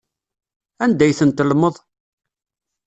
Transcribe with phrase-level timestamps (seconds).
[0.83, 1.75] Anda ay ten-tellmeḍ?